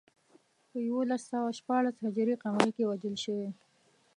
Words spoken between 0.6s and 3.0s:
په یولس سوه شپاړس هجري قمري کې